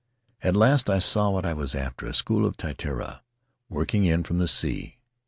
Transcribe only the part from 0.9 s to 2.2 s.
saw what I was after —■ a